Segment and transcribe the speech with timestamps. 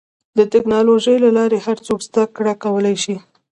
[0.37, 3.15] د ټکنالوجۍ له لارې هر څوک زدهکړه کولی شي.